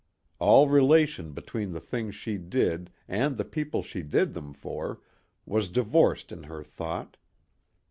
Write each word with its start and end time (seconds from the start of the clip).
All 0.39 0.67
relation 0.67 1.31
between 1.31 1.73
the 1.73 1.79
things 1.79 2.15
she 2.15 2.39
did 2.39 2.89
and 3.07 3.37
the 3.37 3.45
people 3.45 3.83
she 3.83 4.01
did 4.01 4.33
them 4.33 4.51
for 4.51 4.99
was 5.45 5.69
divorced 5.69 6.31
in 6.31 6.41
her 6.45 6.63
thought. 6.63 7.17